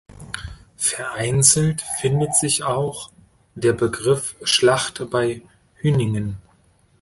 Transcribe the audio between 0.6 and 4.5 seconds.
Vereinzelt findet sich auch der Begriff